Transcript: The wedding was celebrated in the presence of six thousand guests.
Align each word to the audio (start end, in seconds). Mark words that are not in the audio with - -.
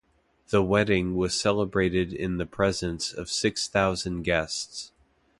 The 0.49 0.63
wedding 0.63 1.15
was 1.15 1.39
celebrated 1.39 2.11
in 2.11 2.37
the 2.37 2.47
presence 2.47 3.13
of 3.13 3.29
six 3.29 3.67
thousand 3.67 4.23
guests. 4.23 4.91